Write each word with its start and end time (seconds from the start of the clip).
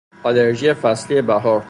آلرژی 0.23 0.73
فصلی 0.73 1.21
بهار. 1.21 1.59